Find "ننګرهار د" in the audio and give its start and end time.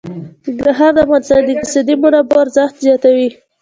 0.45-0.97